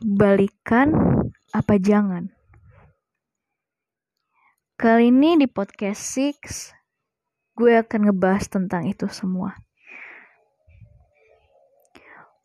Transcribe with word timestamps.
balikan 0.00 0.96
apa 1.52 1.76
jangan? 1.76 2.32
Kali 4.80 5.12
ini 5.12 5.36
di 5.36 5.44
podcast 5.44 6.00
Six, 6.00 6.72
gue 7.52 7.76
akan 7.76 8.08
ngebahas 8.08 8.48
tentang 8.48 8.88
itu 8.88 9.04
semua. 9.12 9.60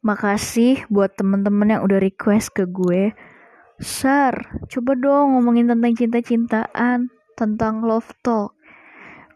Makasih 0.03 0.83
buat 0.91 1.15
temen-temen 1.15 1.79
yang 1.79 1.81
udah 1.81 1.97
request 1.97 2.51
ke 2.51 2.67
gue. 2.67 3.15
Sar, 3.79 4.51
coba 4.67 4.91
dong 4.99 5.39
ngomongin 5.39 5.71
tentang 5.71 5.95
cinta-cintaan, 5.95 7.07
tentang 7.39 7.81
love 7.87 8.11
talk. 8.19 8.51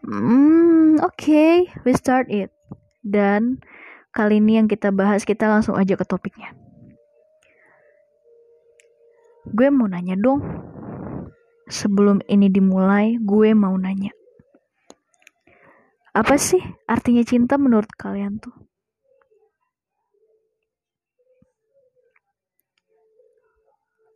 Hmm, 0.04 1.00
oke, 1.00 1.16
okay, 1.16 1.72
we 1.88 1.96
start 1.96 2.28
it. 2.28 2.52
Dan 3.00 3.64
kali 4.12 4.44
ini 4.44 4.60
yang 4.60 4.68
kita 4.68 4.92
bahas, 4.92 5.24
kita 5.24 5.48
langsung 5.48 5.76
aja 5.80 5.96
ke 5.96 6.04
topiknya. 6.04 6.59
Gue 9.50 9.68
mau 9.68 9.90
nanya 9.90 10.14
dong, 10.14 10.40
sebelum 11.66 12.22
ini 12.30 12.46
dimulai, 12.46 13.18
gue 13.18 13.50
mau 13.54 13.74
nanya. 13.74 14.14
Apa 16.10 16.38
sih 16.38 16.62
artinya 16.90 17.22
cinta 17.22 17.54
menurut 17.54 17.90
kalian 17.94 18.42
tuh? 18.42 18.54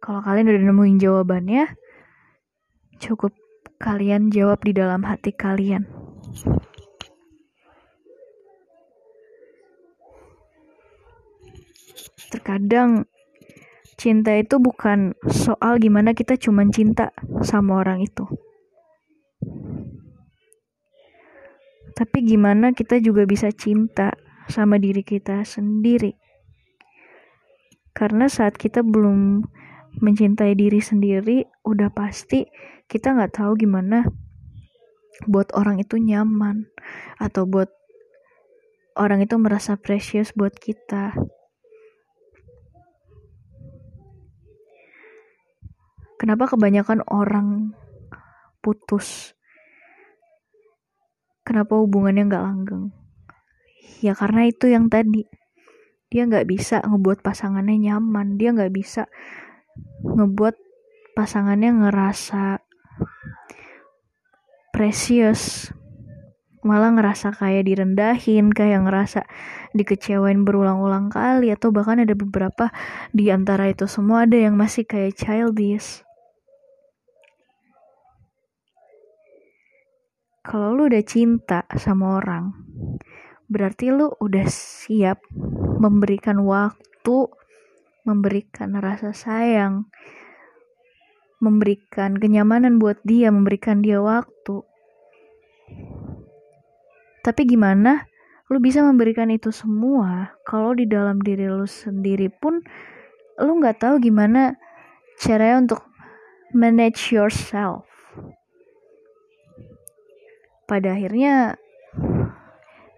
Kalau 0.02 0.20
kalian 0.20 0.52
udah 0.52 0.62
nemuin 0.68 0.98
jawabannya, 1.00 1.64
cukup 3.00 3.32
kalian 3.80 4.28
jawab 4.28 4.60
di 4.60 4.76
dalam 4.76 5.00
hati 5.00 5.32
kalian. 5.32 5.88
Terkadang 12.28 13.08
cinta 13.94 14.34
itu 14.34 14.58
bukan 14.58 15.14
soal 15.30 15.78
gimana 15.78 16.12
kita 16.12 16.34
cuman 16.38 16.70
cinta 16.74 17.14
sama 17.42 17.82
orang 17.82 18.02
itu. 18.02 18.26
Tapi 21.94 22.26
gimana 22.26 22.74
kita 22.74 22.98
juga 22.98 23.22
bisa 23.22 23.54
cinta 23.54 24.10
sama 24.50 24.82
diri 24.82 25.06
kita 25.06 25.46
sendiri. 25.46 26.18
Karena 27.94 28.26
saat 28.26 28.58
kita 28.58 28.82
belum 28.82 29.46
mencintai 30.02 30.58
diri 30.58 30.82
sendiri, 30.82 31.46
udah 31.62 31.94
pasti 31.94 32.50
kita 32.90 33.14
nggak 33.14 33.38
tahu 33.38 33.54
gimana 33.54 34.02
buat 35.30 35.54
orang 35.54 35.78
itu 35.78 35.94
nyaman 36.02 36.66
atau 37.22 37.46
buat 37.46 37.70
orang 38.98 39.22
itu 39.22 39.38
merasa 39.38 39.78
precious 39.78 40.34
buat 40.34 40.58
kita. 40.58 41.14
Kenapa 46.24 46.48
kebanyakan 46.48 47.04
orang 47.12 47.76
putus? 48.64 49.36
Kenapa 51.44 51.76
hubungannya 51.76 52.32
nggak 52.32 52.44
langgeng? 52.48 52.96
Ya 54.00 54.16
karena 54.16 54.48
itu 54.48 54.72
yang 54.72 54.88
tadi. 54.88 55.28
Dia 56.08 56.24
nggak 56.24 56.48
bisa 56.48 56.80
ngebuat 56.80 57.20
pasangannya 57.20 57.76
nyaman. 57.76 58.40
Dia 58.40 58.56
nggak 58.56 58.72
bisa 58.72 59.04
ngebuat 60.00 60.56
pasangannya 61.12 61.84
ngerasa 61.84 62.56
precious 64.72 65.68
malah 66.64 66.96
ngerasa 66.96 67.36
kayak 67.36 67.68
direndahin, 67.68 68.48
kayak 68.48 68.88
ngerasa 68.88 69.28
dikecewain 69.76 70.48
berulang-ulang 70.48 71.12
kali 71.12 71.52
atau 71.52 71.68
bahkan 71.68 72.00
ada 72.00 72.16
beberapa 72.16 72.72
di 73.12 73.28
antara 73.28 73.68
itu 73.68 73.84
semua 73.84 74.24
ada 74.24 74.40
yang 74.40 74.56
masih 74.56 74.88
kayak 74.88 75.12
childish. 75.12 76.03
Kalau 80.44 80.76
lu 80.76 80.92
udah 80.92 81.00
cinta 81.00 81.64
sama 81.80 82.20
orang, 82.20 82.52
berarti 83.48 83.88
lu 83.88 84.12
udah 84.20 84.44
siap 84.52 85.24
memberikan 85.80 86.44
waktu, 86.44 87.32
memberikan 88.04 88.76
rasa 88.76 89.16
sayang, 89.16 89.88
memberikan 91.40 92.20
kenyamanan 92.20 92.76
buat 92.76 93.00
dia, 93.08 93.32
memberikan 93.32 93.80
dia 93.80 94.04
waktu. 94.04 94.60
Tapi 97.24 97.42
gimana? 97.48 98.04
Lu 98.52 98.60
bisa 98.60 98.84
memberikan 98.84 99.32
itu 99.32 99.48
semua. 99.48 100.36
Kalau 100.44 100.76
di 100.76 100.84
dalam 100.84 101.24
diri 101.24 101.48
lu 101.48 101.64
sendiri 101.64 102.28
pun 102.28 102.60
lu 103.40 103.52
nggak 103.64 103.80
tahu 103.80 103.96
gimana 103.96 104.60
caranya 105.16 105.64
untuk 105.64 105.80
manage 106.52 107.16
yourself 107.16 107.93
pada 110.64 110.96
akhirnya 110.96 111.60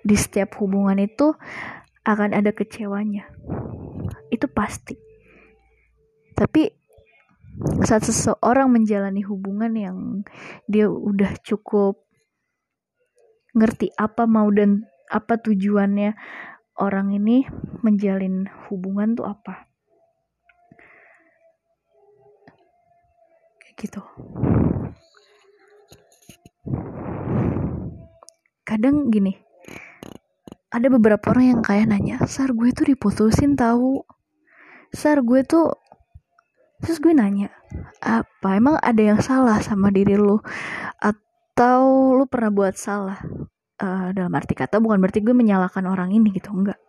di 0.07 0.17
setiap 0.17 0.55
hubungan 0.63 1.03
itu 1.03 1.35
akan 2.07 2.31
ada 2.31 2.55
kecewanya. 2.55 3.27
Itu 4.31 4.47
pasti. 4.47 4.95
Tapi 6.37 6.71
saat 7.83 8.07
seseorang 8.07 8.71
menjalani 8.71 9.27
hubungan 9.27 9.73
yang 9.75 9.99
dia 10.71 10.87
udah 10.87 11.35
cukup 11.43 12.07
ngerti 13.57 13.91
apa 13.97 14.29
mau 14.29 14.47
dan 14.53 14.85
apa 15.09 15.41
tujuannya 15.41 16.13
orang 16.77 17.17
ini 17.17 17.49
menjalin 17.81 18.47
hubungan 18.69 19.17
tuh 19.17 19.27
apa. 19.27 19.67
Kayak 23.65 23.75
gitu 23.81 24.03
kadang 28.67 29.09
gini 29.09 29.39
ada 30.75 30.91
beberapa 30.91 31.33
orang 31.33 31.47
yang 31.57 31.61
kayak 31.63 31.87
nanya 31.89 32.17
sar 32.27 32.53
gue 32.53 32.75
tuh 32.75 32.91
diputusin 32.91 33.55
tahu 33.55 34.03
sar 34.91 35.23
gue 35.23 35.47
tuh 35.47 35.73
terus 36.83 37.01
gue 37.01 37.15
nanya 37.17 37.57
apa? 38.01 38.49
Emang 38.57 38.77
ada 38.81 39.03
yang 39.03 39.21
salah 39.21 39.59
sama 39.61 39.91
diri 39.91 40.15
lu? 40.17 40.39
Atau 41.01 42.15
lu 42.17 42.25
pernah 42.29 42.51
buat 42.53 42.75
salah? 42.77 43.19
Uh, 43.77 44.09
dalam 44.17 44.33
arti 44.33 44.57
kata 44.57 44.81
bukan 44.81 44.97
berarti 45.05 45.21
gue 45.21 45.37
menyalahkan 45.37 45.85
orang 45.85 46.09
ini 46.15 46.33
gitu 46.33 46.49
enggak. 46.53 46.81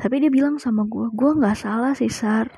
Tapi 0.00 0.16
dia 0.18 0.30
bilang 0.32 0.58
sama 0.58 0.86
gue 0.88 1.12
gue 1.14 1.30
nggak 1.38 1.58
salah 1.58 1.92
sih 1.94 2.10
sar. 2.10 2.50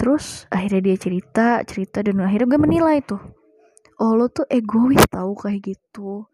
Terus 0.00 0.48
akhirnya 0.48 0.92
dia 0.92 0.96
cerita 0.96 1.60
cerita 1.62 2.00
dan 2.00 2.24
akhirnya 2.24 2.48
gue 2.48 2.60
menilai 2.60 2.98
tuh 3.04 3.20
oh 3.98 4.12
lo 4.14 4.30
tuh 4.30 4.46
egois 4.46 5.02
tahu 5.10 5.34
kayak 5.34 5.74
gitu. 5.74 6.26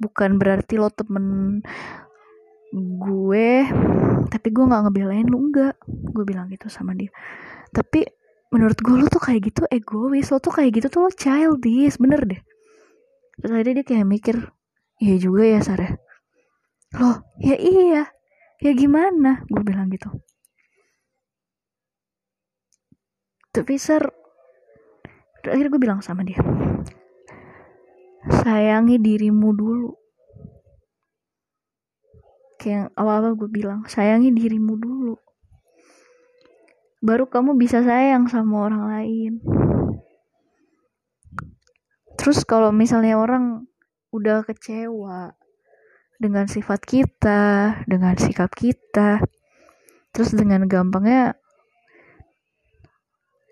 Bukan 0.00 0.40
berarti 0.40 0.80
lo 0.80 0.88
temen 0.88 1.60
gue 2.72 3.66
tapi 4.30 4.48
gue 4.54 4.64
nggak 4.64 4.82
ngebelain 4.88 5.28
lo 5.28 5.38
enggak. 5.38 5.76
Gue 5.86 6.24
bilang 6.24 6.48
gitu 6.48 6.72
sama 6.72 6.96
dia. 6.96 7.12
Tapi 7.70 8.08
menurut 8.50 8.78
gue 8.80 8.96
lo 8.96 9.06
tuh 9.06 9.20
kayak 9.20 9.52
gitu 9.52 9.62
egois. 9.68 10.28
Lo 10.32 10.40
tuh 10.40 10.52
kayak 10.52 10.80
gitu 10.80 10.86
tuh 10.88 11.00
lo 11.06 11.10
childish 11.12 12.00
bener 12.00 12.24
deh. 12.24 12.40
Terus 13.40 13.52
akhirnya 13.52 13.84
dia 13.84 13.86
kayak 13.86 14.06
mikir 14.08 14.36
iya 15.00 15.16
juga 15.16 15.48
ya 15.48 15.60
Sarah 15.64 15.92
lo 16.98 17.22
ya 17.38 17.56
iya. 17.56 18.04
Ya 18.60 18.76
gimana? 18.76 19.40
Gue 19.48 19.64
bilang 19.64 19.88
gitu. 19.88 20.12
Tapi 23.56 23.80
Sar 23.80 24.04
akhirnya 25.40 25.72
gue 25.72 25.80
bilang 25.80 26.00
sama 26.04 26.20
dia 26.20 26.36
sayangi 28.28 29.00
dirimu 29.00 29.56
dulu. 29.56 29.90
Kayak 32.60 32.92
awal-awal 32.92 33.38
gue 33.40 33.48
bilang 33.48 33.88
sayangi 33.88 34.34
dirimu 34.34 34.76
dulu. 34.76 35.16
Baru 37.00 37.24
kamu 37.32 37.56
bisa 37.56 37.80
sayang 37.80 38.28
sama 38.28 38.68
orang 38.68 38.84
lain. 38.84 39.32
Terus 42.20 42.44
kalau 42.44 42.68
misalnya 42.68 43.16
orang 43.16 43.64
udah 44.12 44.44
kecewa 44.44 45.32
dengan 46.20 46.44
sifat 46.44 46.84
kita 46.84 47.80
dengan 47.88 48.12
sikap 48.20 48.52
kita 48.52 49.24
terus 50.12 50.36
dengan 50.36 50.68
gampangnya 50.68 51.38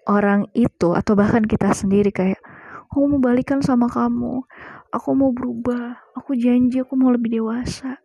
orang 0.04 0.52
itu 0.52 0.92
atau 0.92 1.16
bahkan 1.16 1.48
kita 1.48 1.72
sendiri 1.72 2.12
kayak 2.12 2.42
aku 2.88 3.04
mau 3.04 3.20
balikan 3.20 3.60
sama 3.60 3.84
kamu. 3.86 4.48
Aku 4.88 5.12
mau 5.12 5.28
berubah. 5.30 6.00
Aku 6.16 6.32
janji 6.32 6.80
aku 6.80 6.96
mau 6.96 7.12
lebih 7.12 7.36
dewasa. 7.36 8.00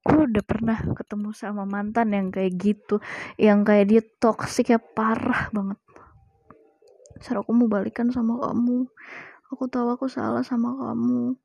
Gue 0.00 0.20
udah 0.24 0.44
pernah 0.44 0.80
ketemu 0.96 1.36
sama 1.36 1.68
mantan 1.68 2.16
yang 2.16 2.32
kayak 2.32 2.56
gitu. 2.56 2.96
Yang 3.36 3.60
kayak 3.68 3.86
dia 3.92 4.02
toksik 4.24 4.72
ya 4.72 4.80
parah 4.80 5.52
banget. 5.52 5.76
Sar 7.20 7.44
aku 7.44 7.52
mau 7.52 7.68
balikan 7.68 8.08
sama 8.08 8.40
kamu. 8.40 8.88
Aku 9.52 9.68
tahu 9.68 9.92
aku 9.92 10.08
salah 10.08 10.40
sama 10.40 10.72
kamu. 10.72 11.36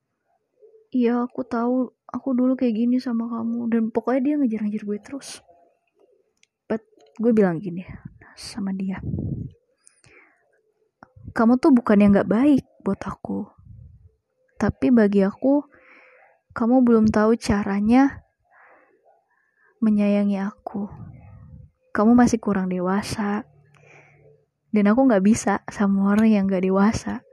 Iya 0.96 1.28
aku 1.28 1.44
tahu. 1.44 1.92
Aku 2.08 2.32
dulu 2.32 2.56
kayak 2.56 2.72
gini 2.80 3.04
sama 3.04 3.28
kamu. 3.28 3.68
Dan 3.68 3.84
pokoknya 3.92 4.22
dia 4.24 4.34
ngejar-ngejar 4.40 4.84
gue 4.88 5.00
terus. 5.04 5.44
But 6.72 6.88
gue 7.20 7.36
bilang 7.36 7.60
gini 7.60 7.84
sama 8.36 8.76
dia. 8.76 9.00
Kamu 11.36 11.60
tuh 11.60 11.72
bukan 11.76 12.00
yang 12.00 12.12
gak 12.16 12.30
baik 12.30 12.64
buat 12.84 13.02
aku. 13.02 13.48
Tapi 14.56 14.88
bagi 14.94 15.26
aku 15.26 15.66
kamu 16.56 16.88
belum 16.88 17.06
tahu 17.12 17.36
caranya 17.36 18.24
menyayangi 19.84 20.40
aku. 20.40 20.88
Kamu 21.92 22.16
masih 22.16 22.40
kurang 22.40 22.72
dewasa. 22.72 23.44
Dan 24.72 24.92
aku 24.92 25.08
nggak 25.08 25.24
bisa 25.24 25.64
sama 25.72 26.12
orang 26.12 26.32
yang 26.32 26.44
gak 26.48 26.64
dewasa. 26.64 27.24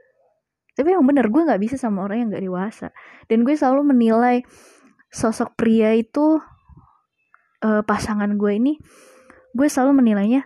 Tapi 0.75 0.95
yang 0.95 1.03
bener 1.03 1.27
gue 1.27 1.43
nggak 1.43 1.59
bisa 1.59 1.75
sama 1.79 2.07
orang 2.07 2.27
yang 2.27 2.29
gak 2.35 2.43
dewasa. 2.43 2.87
Dan 3.27 3.47
gue 3.47 3.55
selalu 3.55 3.95
menilai 3.95 4.43
sosok 5.13 5.53
pria 5.53 5.93
itu 5.93 6.41
uh, 7.63 7.81
pasangan 7.85 8.33
gue 8.35 8.51
ini 8.57 8.73
gue 9.53 9.67
selalu 9.69 10.01
menilainya 10.01 10.41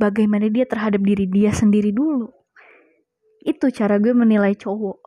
bagaimana 0.00 0.48
dia 0.48 0.64
terhadap 0.68 1.02
diri 1.02 1.28
dia 1.28 1.50
sendiri 1.52 1.92
dulu. 1.92 2.30
Itu 3.42 3.72
cara 3.74 3.98
gue 3.98 4.14
menilai 4.14 4.54
cowok. 4.54 4.98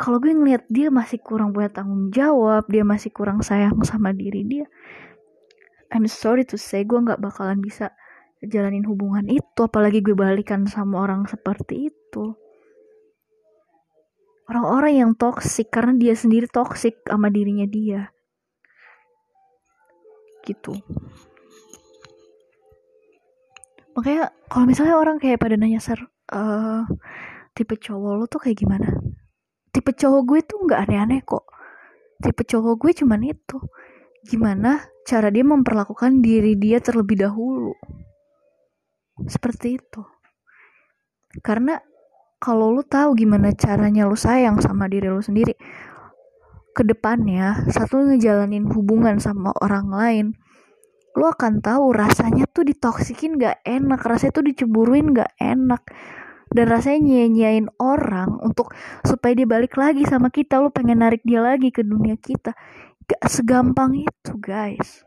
Kalau 0.00 0.16
gue 0.16 0.32
ngeliat 0.32 0.64
dia 0.72 0.88
masih 0.88 1.20
kurang 1.20 1.52
punya 1.52 1.68
tanggung 1.68 2.08
jawab 2.08 2.64
dia 2.72 2.80
masih 2.88 3.12
kurang 3.12 3.44
sayang 3.44 3.76
sama 3.84 4.16
diri 4.16 4.48
dia 4.48 4.64
I'm 5.92 6.08
sorry 6.08 6.48
to 6.48 6.56
say 6.56 6.88
gue 6.88 6.96
nggak 6.96 7.20
bakalan 7.20 7.60
bisa 7.60 7.92
jalanin 8.40 8.88
hubungan 8.88 9.28
itu 9.28 9.60
apalagi 9.60 10.00
gue 10.00 10.16
balikan 10.16 10.64
sama 10.64 11.04
orang 11.04 11.28
seperti 11.28 11.92
itu. 11.92 12.32
Orang-orang 14.48 15.04
yang 15.04 15.12
toksik 15.18 15.68
karena 15.68 15.94
dia 16.00 16.14
sendiri 16.16 16.48
toksik 16.48 17.04
sama 17.04 17.28
dirinya 17.28 17.68
dia. 17.68 18.08
Gitu 20.48 20.78
makanya 24.00 24.32
kalau 24.48 24.64
misalnya 24.64 24.96
orang 24.96 25.20
kayak 25.20 25.36
pada 25.36 25.60
nanya 25.60 25.76
ser 25.76 26.00
uh, 26.32 26.88
tipe 27.52 27.76
cowok 27.76 28.12
lo 28.16 28.24
tuh 28.24 28.40
kayak 28.40 28.56
gimana? 28.56 28.88
Tipe 29.68 29.92
cowok 29.92 30.22
gue 30.24 30.40
tuh 30.48 30.58
nggak 30.64 30.88
aneh-aneh 30.88 31.20
kok. 31.20 31.44
Tipe 32.24 32.42
cowok 32.48 32.74
gue 32.80 32.92
cuman 33.04 33.20
itu. 33.28 33.60
Gimana 34.24 34.80
cara 35.04 35.28
dia 35.28 35.44
memperlakukan 35.44 36.24
diri 36.24 36.56
dia 36.56 36.80
terlebih 36.80 37.20
dahulu? 37.20 37.76
Seperti 39.28 39.76
itu. 39.76 40.02
Karena 41.44 41.76
kalau 42.40 42.72
lu 42.72 42.80
tahu 42.80 43.12
gimana 43.12 43.52
caranya 43.52 44.08
lu 44.08 44.16
sayang 44.16 44.64
sama 44.64 44.88
diri 44.88 45.12
lu 45.12 45.20
sendiri 45.20 45.52
ke 46.72 46.82
depannya 46.88 47.68
satu 47.68 48.00
ngejalanin 48.08 48.64
hubungan 48.72 49.20
sama 49.20 49.52
orang 49.60 49.86
lain 49.92 50.26
lu 51.18 51.26
akan 51.26 51.58
tahu 51.58 51.90
rasanya 51.90 52.46
tuh 52.50 52.62
ditoksikin 52.62 53.34
gak 53.40 53.58
enak 53.66 53.98
rasanya 54.06 54.32
tuh 54.34 54.46
diceburuin 54.46 55.10
gak 55.10 55.32
enak. 55.40 55.82
Dan 56.50 56.66
rasanya 56.66 57.30
nyanyain 57.30 57.70
orang 57.78 58.42
untuk 58.42 58.74
supaya 59.06 59.38
dia 59.38 59.46
balik 59.46 59.78
lagi 59.78 60.02
sama 60.02 60.34
kita. 60.34 60.58
Lu 60.58 60.74
pengen 60.74 60.98
narik 60.98 61.22
dia 61.22 61.38
lagi 61.38 61.70
ke 61.70 61.86
dunia 61.86 62.18
kita. 62.18 62.58
Gak 63.06 63.22
segampang 63.30 63.94
itu 63.94 64.32
guys. 64.38 65.06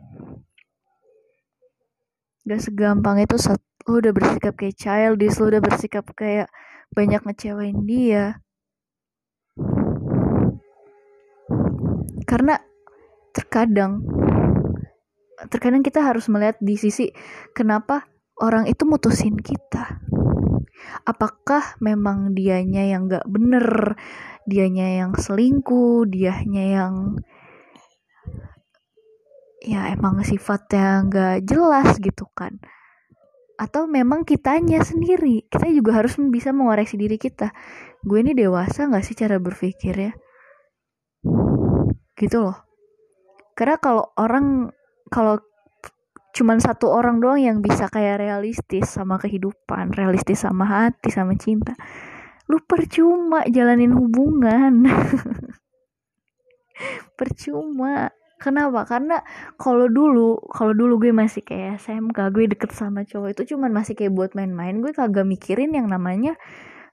Gak 2.48 2.64
segampang 2.64 3.20
itu 3.20 3.36
saat 3.36 3.60
lu 3.84 4.00
udah 4.00 4.16
bersikap 4.16 4.56
kayak 4.56 4.80
childish 4.80 5.36
lu 5.44 5.52
udah 5.52 5.60
bersikap 5.60 6.08
kayak 6.16 6.48
banyak 6.96 7.20
ngecewain 7.28 7.84
dia. 7.84 8.40
Karena 12.24 12.56
terkadang 13.36 14.08
terkadang 15.50 15.82
kita 15.82 16.04
harus 16.04 16.30
melihat 16.30 16.58
di 16.62 16.76
sisi 16.78 17.10
kenapa 17.56 18.08
orang 18.42 18.70
itu 18.70 18.84
mutusin 18.86 19.38
kita. 19.40 20.02
Apakah 21.08 21.80
memang 21.80 22.36
dianya 22.38 22.86
yang 22.86 23.10
gak 23.10 23.26
bener 23.28 23.98
dianya 24.44 25.04
yang 25.04 25.12
selingkuh 25.16 26.04
dianya 26.06 26.66
yang 26.84 26.94
ya 29.64 29.96
emang 29.96 30.20
sifatnya 30.28 31.08
gak 31.08 31.48
jelas 31.48 31.98
gitu 31.98 32.28
kan? 32.36 32.60
Atau 33.56 33.88
memang 33.88 34.28
kitanya 34.28 34.84
sendiri 34.84 35.48
kita 35.48 35.72
juga 35.72 36.04
harus 36.04 36.20
bisa 36.30 36.52
mengoreksi 36.52 37.00
diri 37.00 37.16
kita. 37.16 37.56
Gue 38.04 38.22
ini 38.22 38.36
dewasa 38.36 38.92
gak 38.92 39.06
sih 39.06 39.16
cara 39.16 39.40
berpikir 39.40 39.96
ya 39.96 40.14
gitu 42.18 42.50
loh. 42.50 42.58
Karena 43.54 43.78
kalau 43.78 44.10
orang 44.18 44.72
kalau 45.14 45.38
cuman 46.34 46.58
satu 46.58 46.90
orang 46.90 47.22
doang 47.22 47.38
yang 47.38 47.58
bisa 47.62 47.86
kayak 47.94 48.18
realistis 48.18 48.90
sama 48.90 49.22
kehidupan 49.22 49.94
realistis 49.94 50.42
sama 50.42 50.66
hati 50.66 51.14
sama 51.14 51.38
cinta 51.38 51.78
lu 52.50 52.58
percuma 52.66 53.46
jalanin 53.46 53.94
hubungan 53.94 54.84
percuma 57.20 58.10
Kenapa? 58.44 58.84
Karena 58.84 59.24
kalau 59.56 59.88
dulu, 59.88 60.36
kalau 60.52 60.76
dulu 60.76 61.00
gue 61.00 61.16
masih 61.16 61.48
kayak 61.48 61.80
SMK, 61.80 62.28
gue 62.36 62.52
deket 62.52 62.76
sama 62.76 63.08
cowok 63.08 63.40
itu 63.40 63.56
cuman 63.56 63.72
masih 63.72 63.96
kayak 63.96 64.12
buat 64.12 64.36
main-main, 64.36 64.84
gue 64.84 64.92
kagak 64.92 65.24
mikirin 65.24 65.72
yang 65.72 65.88
namanya 65.88 66.36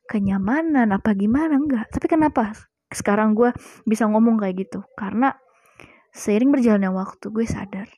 kenyamanan 0.07 0.95
apa 0.95 1.11
gimana 1.19 1.59
enggak. 1.59 1.91
Tapi 1.91 2.07
kenapa 2.07 2.55
sekarang 2.95 3.35
gue 3.35 3.51
bisa 3.83 4.07
ngomong 4.07 4.39
kayak 4.39 4.63
gitu? 4.63 4.87
Karena 4.95 5.35
seiring 6.15 6.55
berjalannya 6.55 6.95
waktu 6.95 7.27
gue 7.35 7.47
sadar 7.51 7.91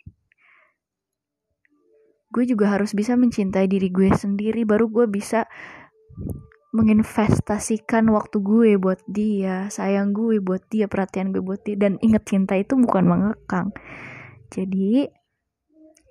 gue 2.32 2.44
juga 2.49 2.73
harus 2.73 2.96
bisa 2.96 3.12
mencintai 3.14 3.69
diri 3.69 3.93
gue 3.93 4.08
sendiri 4.08 4.64
baru 4.64 4.88
gue 4.88 5.06
bisa 5.06 5.44
menginvestasikan 6.73 8.08
waktu 8.08 8.40
gue 8.40 8.70
buat 8.81 9.05
dia, 9.05 9.69
sayang 9.69 10.17
gue 10.17 10.40
buat 10.40 10.64
dia, 10.73 10.88
perhatian 10.88 11.29
gue 11.37 11.44
buat 11.44 11.61
dia 11.61 11.76
dan 11.76 12.00
inget 12.00 12.25
cinta 12.25 12.56
itu 12.56 12.81
bukan 12.81 13.05
mengekang. 13.05 13.76
Jadi 14.49 15.05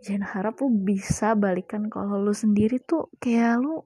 jangan 0.06 0.26
harap 0.30 0.62
lu 0.62 0.70
bisa 0.86 1.34
balikan 1.34 1.90
kalau 1.90 2.22
lu 2.22 2.34
sendiri 2.34 2.78
tuh 2.78 3.10
kayak 3.18 3.58
lu 3.58 3.82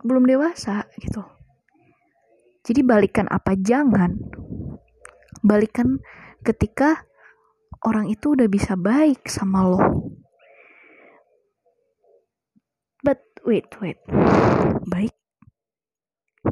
belum 0.00 0.24
dewasa 0.24 0.88
gitu. 0.96 1.20
Jadi 2.64 2.80
balikan 2.80 3.28
apa 3.28 3.52
jangan. 3.60 4.16
Balikan 5.44 6.00
ketika 6.40 7.04
orang 7.86 8.12
itu 8.12 8.36
udah 8.36 8.48
bisa 8.50 8.76
baik 8.76 9.24
sama 9.28 9.64
lo. 9.64 9.80
Wait 13.40 13.72
wait. 13.80 13.96
Baik? 14.84 15.16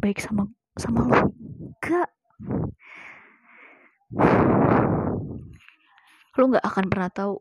Baik 0.00 0.24
sama 0.24 0.48
sama 0.80 1.04
lo? 1.04 1.30
Gak 1.84 2.08
lo 6.38 6.44
nggak 6.48 6.64
akan 6.64 6.84
pernah 6.88 7.10
tahu. 7.12 7.34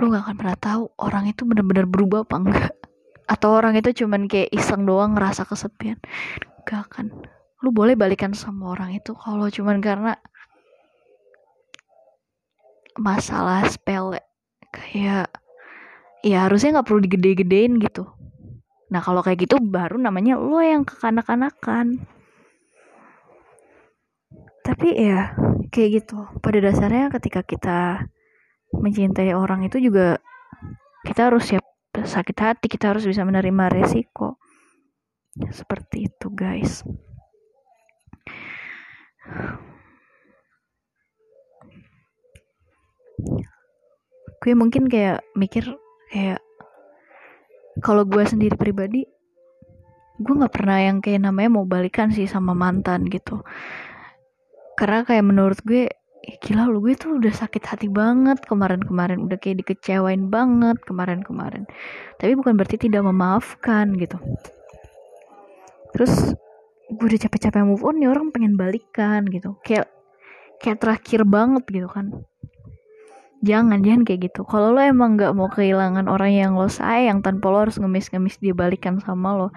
Lo 0.00 0.04
nggak 0.08 0.24
akan 0.24 0.36
pernah 0.40 0.56
tahu 0.56 0.82
orang 1.04 1.28
itu 1.28 1.44
benar-benar 1.44 1.84
berubah 1.84 2.24
apa 2.24 2.36
enggak. 2.40 2.74
Atau 3.28 3.52
orang 3.52 3.76
itu 3.76 3.92
cuman 4.02 4.24
kayak 4.24 4.48
iseng 4.56 4.88
doang 4.88 5.12
ngerasa 5.12 5.44
kesepian. 5.44 6.00
Gak 6.64 6.88
akan. 6.88 7.12
Lu 7.60 7.76
boleh 7.76 7.92
balikan 7.92 8.32
sama 8.32 8.72
orang 8.72 8.96
itu 8.96 9.12
kalau 9.12 9.52
cuman 9.52 9.84
karena 9.84 10.16
masalah 12.98 13.64
sepele 13.68 14.20
kayak 14.72 15.28
ya 16.24 16.48
harusnya 16.48 16.80
nggak 16.80 16.86
perlu 16.88 17.00
digede-gedein 17.04 17.76
gitu. 17.80 18.08
Nah 18.92 19.00
kalau 19.00 19.24
kayak 19.24 19.48
gitu 19.48 19.56
baru 19.60 19.96
namanya 20.00 20.36
lo 20.36 20.60
yang 20.60 20.84
kekanak-kanakan. 20.84 22.04
Tapi 24.62 24.88
ya 24.94 25.34
kayak 25.72 25.90
gitu. 26.02 26.28
Pada 26.38 26.58
dasarnya 26.62 27.10
ketika 27.10 27.42
kita 27.42 27.78
mencintai 28.72 29.36
orang 29.36 29.66
itu 29.68 29.76
juga 29.82 30.16
kita 31.04 31.28
harus 31.28 31.44
siap 31.50 31.64
sakit 31.92 32.36
hati 32.40 32.66
kita 32.72 32.94
harus 32.94 33.04
bisa 33.04 33.24
menerima 33.26 33.68
resiko. 33.68 34.40
Seperti 35.52 36.12
itu 36.12 36.28
guys 36.28 36.84
gue 44.42 44.52
mungkin 44.58 44.90
kayak 44.90 45.22
mikir 45.38 45.70
kayak 46.10 46.42
kalau 47.80 48.02
gue 48.04 48.20
sendiri 48.26 48.58
pribadi 48.58 49.06
gue 50.20 50.34
nggak 50.38 50.54
pernah 50.54 50.78
yang 50.78 50.98
kayak 51.00 51.24
namanya 51.24 51.50
mau 51.58 51.66
balikan 51.66 52.12
sih 52.14 52.28
sama 52.28 52.52
mantan 52.52 53.08
gitu. 53.08 53.42
Karena 54.78 55.02
kayak 55.02 55.24
menurut 55.24 55.58
gue 55.66 55.88
eh, 56.22 56.36
gila 56.38 56.68
lu 56.70 56.84
gue 56.84 56.94
tuh 56.94 57.18
udah 57.18 57.32
sakit 57.32 57.62
hati 57.64 57.88
banget 57.90 58.38
kemarin-kemarin 58.46 59.24
udah 59.24 59.38
kayak 59.40 59.64
dikecewain 59.64 60.30
banget 60.30 60.78
kemarin-kemarin. 60.84 61.66
Tapi 62.20 62.32
bukan 62.38 62.54
berarti 62.54 62.76
tidak 62.86 63.02
memaafkan 63.02 63.96
gitu. 63.98 64.20
Terus 65.96 66.36
gue 66.92 67.06
udah 67.08 67.20
capek-capek 67.24 67.64
move 67.66 67.82
on 67.82 67.98
nih 67.98 68.10
orang 68.12 68.30
pengen 68.30 68.54
balikan 68.54 69.26
gitu. 69.26 69.58
Kayak 69.66 69.90
kayak 70.62 70.78
terakhir 70.78 71.26
banget 71.26 71.66
gitu 71.66 71.90
kan 71.90 72.14
jangan 73.42 73.82
jangan 73.82 74.02
kayak 74.06 74.30
gitu. 74.30 74.46
Kalau 74.46 74.70
lo 74.72 74.80
emang 74.80 75.18
nggak 75.18 75.34
mau 75.34 75.50
kehilangan 75.50 76.06
orang 76.06 76.32
yang 76.32 76.54
lo 76.54 76.70
sayang 76.70 77.20
tanpa 77.20 77.50
lo 77.50 77.66
harus 77.66 77.76
ngemis-ngemis 77.82 78.38
dia 78.38 78.54
balikan 78.54 79.02
sama 79.02 79.34
lo 79.34 79.48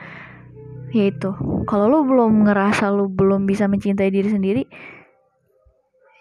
ya 0.91 1.13
itu. 1.13 1.31
Kalau 1.69 1.85
lo 1.87 2.01
belum 2.03 2.49
ngerasa 2.49 2.89
lo 2.89 3.05
belum 3.07 3.45
bisa 3.45 3.69
mencintai 3.69 4.09
diri 4.09 4.29
sendiri 4.33 4.63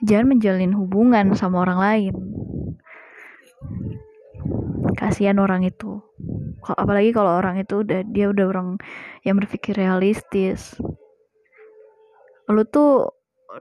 jangan 0.05 0.37
menjalin 0.37 0.73
hubungan 0.77 1.33
sama 1.33 1.65
orang 1.65 1.81
lain. 1.81 2.15
Kasihan 4.95 5.41
orang 5.41 5.65
itu. 5.65 6.05
Apalagi 6.65 7.11
kalau 7.17 7.41
orang 7.41 7.57
itu 7.61 7.81
udah 7.81 8.05
dia 8.05 8.29
udah 8.29 8.45
orang 8.47 8.69
yang 9.25 9.41
berpikir 9.41 9.75
realistis. 9.75 10.77
Lo 12.45 12.69
tuh 12.69 13.09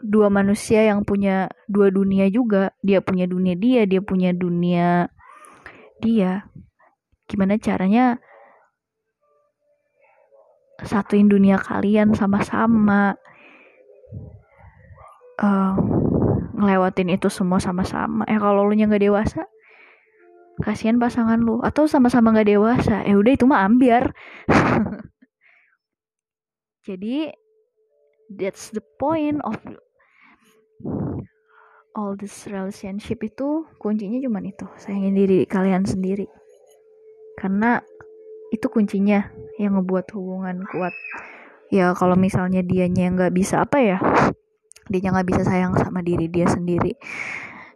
dua 0.02 0.32
manusia 0.32 0.86
yang 0.86 1.06
punya 1.06 1.50
dua 1.70 1.94
dunia 1.94 2.30
juga. 2.30 2.74
Dia 2.82 3.04
punya 3.04 3.30
dunia 3.30 3.54
dia 3.58 3.82
dia 3.86 4.02
punya 4.02 4.34
dunia 4.34 5.10
dia. 6.02 6.50
Gimana 7.30 7.58
caranya 7.62 8.18
satuin 10.84 11.30
dunia 11.30 11.62
kalian 11.62 12.18
sama-sama? 12.18 13.18
Uh, 15.42 15.75
ngelewatin 16.56 17.10
itu 17.10 17.28
semua 17.28 17.58
sama-sama. 17.58 18.24
Eh 18.30 18.38
kalau 18.38 18.68
lu 18.68 18.78
nya 18.78 18.88
nggak 18.88 19.04
dewasa 19.04 19.50
kasihan 20.62 21.02
pasangan 21.02 21.42
lu. 21.42 21.58
Atau 21.66 21.90
sama-sama 21.90 22.36
nggak 22.36 22.50
dewasa. 22.54 23.02
Eh 23.08 23.18
udah 23.18 23.32
itu 23.34 23.50
mah 23.50 23.66
ambiar. 23.66 24.13
Jadi 26.88 27.32
that's 28.32 28.72
the 28.72 28.84
point 29.00 29.39
of 29.44 29.58
all 31.94 32.18
this 32.18 32.50
relationship 32.50 33.22
itu 33.22 33.65
kuncinya 33.77 34.18
cuma 34.22 34.42
itu 34.42 34.65
sayangin 34.82 35.13
diri 35.13 35.39
kalian 35.46 35.86
sendiri. 35.86 36.25
Karena 37.38 37.82
itu 38.53 38.70
kuncinya 38.70 39.30
yang 39.58 39.77
ngebuat 39.77 40.13
hubungan 40.13 40.65
kuat. 40.70 40.94
Ya 41.74 41.94
kalau 41.98 42.13
misalnya 42.13 42.62
dianya 42.62 43.10
nggak 43.10 43.34
bisa 43.34 43.65
apa 43.65 43.82
ya 43.82 43.98
dia 44.92 45.10
nggak 45.10 45.27
bisa 45.32 45.42
sayang 45.48 45.74
sama 45.80 46.03
diri 46.06 46.30
dia 46.30 46.50
sendiri. 46.50 46.98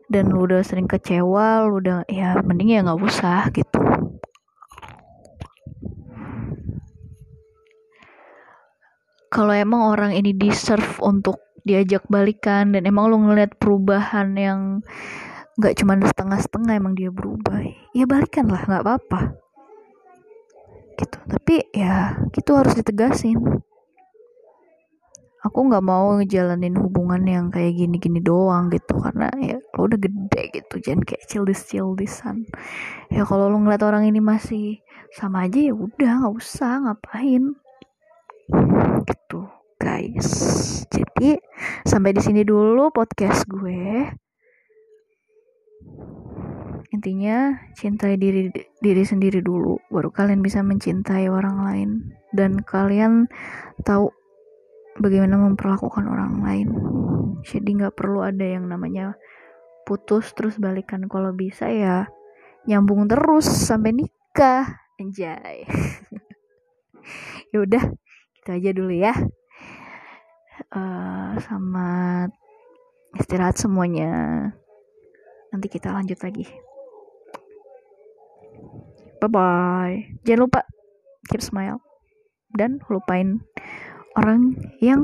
Dan 0.08 0.32
lu 0.32 0.48
udah 0.48 0.64
sering 0.64 0.88
kecewa 0.88 1.68
lu 1.68 1.84
udah 1.84 2.08
ya 2.08 2.40
mending 2.40 2.80
ya 2.80 2.80
nggak 2.86 3.02
usah 3.04 3.52
gitu 3.52 3.97
kalau 9.38 9.54
emang 9.54 9.94
orang 9.94 10.18
ini 10.18 10.34
deserve 10.34 10.98
untuk 10.98 11.38
diajak 11.62 12.02
balikan 12.10 12.74
dan 12.74 12.90
emang 12.90 13.14
lu 13.14 13.22
ngeliat 13.22 13.54
perubahan 13.62 14.34
yang 14.34 14.82
nggak 15.62 15.78
cuma 15.78 15.94
setengah-setengah 16.02 16.74
emang 16.82 16.98
dia 16.98 17.14
berubah 17.14 17.62
ya 17.94 18.10
balikan 18.10 18.50
lah 18.50 18.66
nggak 18.66 18.82
apa-apa. 18.82 19.38
Gitu. 20.98 21.18
Tapi 21.30 21.70
ya 21.70 22.18
gitu 22.34 22.58
harus 22.58 22.74
ditegasin. 22.82 23.38
Aku 25.46 25.70
nggak 25.70 25.86
mau 25.86 26.18
ngejalanin 26.18 26.74
hubungan 26.74 27.22
yang 27.30 27.46
kayak 27.54 27.78
gini-gini 27.78 28.18
doang 28.18 28.74
gitu 28.74 28.98
karena 28.98 29.30
ya 29.38 29.62
lo 29.78 29.86
udah 29.86 30.02
gede 30.02 30.44
gitu 30.50 30.82
jangan 30.82 31.06
kayak 31.06 31.24
cildis 31.30 31.62
cildisan 31.62 32.42
ya 33.14 33.22
kalau 33.22 33.48
lo 33.48 33.62
ngeliat 33.62 33.86
orang 33.86 34.10
ini 34.10 34.18
masih 34.18 34.82
sama 35.14 35.46
aja 35.46 35.72
ya 35.72 35.78
udah 35.78 36.26
nggak 36.26 36.36
usah 36.36 36.84
ngapain 36.84 37.54
gitu 39.08 39.48
guys. 39.80 40.28
Jadi 40.92 41.40
sampai 41.88 42.12
di 42.12 42.22
sini 42.22 42.42
dulu 42.44 42.92
podcast 42.92 43.48
gue. 43.48 44.12
Intinya 46.92 47.56
cintai 47.76 48.16
diri 48.16 48.52
diri 48.80 49.04
sendiri 49.04 49.44
dulu 49.44 49.78
baru 49.92 50.10
kalian 50.12 50.44
bisa 50.44 50.60
mencintai 50.60 51.32
orang 51.32 51.58
lain. 51.64 51.90
Dan 52.36 52.60
kalian 52.62 53.32
tahu 53.88 54.12
bagaimana 55.00 55.40
memperlakukan 55.40 56.04
orang 56.04 56.44
lain. 56.44 56.70
Jadi 57.48 57.70
nggak 57.80 57.96
perlu 57.96 58.26
ada 58.26 58.44
yang 58.44 58.68
namanya 58.68 59.16
putus 59.88 60.36
terus 60.36 60.60
balikan. 60.60 61.08
Kalau 61.08 61.32
bisa 61.32 61.72
ya 61.72 62.12
nyambung 62.68 63.08
terus 63.08 63.48
sampai 63.48 63.96
nikah. 63.96 64.68
Anjay. 65.00 65.64
Ya 67.56 67.64
udah 67.64 67.80
itu 68.48 68.56
aja 68.56 68.72
dulu 68.72 68.96
ya. 68.96 69.12
Uh, 70.72 71.36
selamat 71.44 72.32
istirahat 73.20 73.60
semuanya. 73.60 74.12
Nanti 75.52 75.68
kita 75.68 75.92
lanjut 75.92 76.16
lagi. 76.24 76.48
Bye 79.20 79.28
bye 79.28 79.96
jangan 80.24 80.48
lupa 80.48 80.64
keep 81.28 81.44
smile. 81.44 81.84
Dan 82.56 82.80
lupain 82.88 83.44
orang 84.16 84.56
yang 84.80 85.04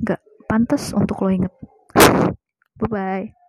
gak 0.00 0.24
pantas 0.48 0.90
untuk 0.96 1.20
lo 1.22 1.30
inget 1.30 1.54
bye 2.80 2.90
bye 2.90 3.41